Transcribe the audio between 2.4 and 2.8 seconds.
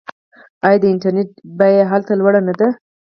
نه ده؟